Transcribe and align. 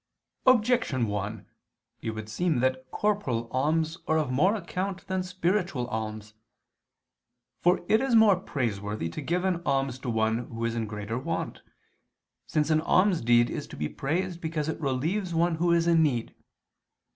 Objection 0.47 1.05
1: 1.05 1.45
It 2.01 2.09
would 2.09 2.27
seem 2.27 2.59
that 2.59 2.89
corporal 2.89 3.47
alms 3.51 3.99
are 4.07 4.17
of 4.17 4.31
more 4.31 4.55
account 4.55 5.05
than 5.05 5.21
spiritual 5.21 5.85
alms. 5.89 6.33
For 7.61 7.85
it 7.87 8.01
is 8.01 8.15
more 8.15 8.39
praiseworthy 8.39 9.09
to 9.09 9.21
give 9.21 9.45
an 9.45 9.61
alms 9.63 9.99
to 9.99 10.09
one 10.09 10.47
who 10.47 10.65
is 10.65 10.73
in 10.73 10.87
greater 10.87 11.19
want, 11.19 11.61
since 12.47 12.71
an 12.71 12.81
almsdeed 12.81 13.51
is 13.51 13.67
to 13.67 13.75
be 13.77 13.89
praised 13.89 14.41
because 14.41 14.67
it 14.67 14.81
relieves 14.81 15.35
one 15.35 15.57
who 15.57 15.71
is 15.71 15.85
in 15.85 16.01
need. 16.01 16.33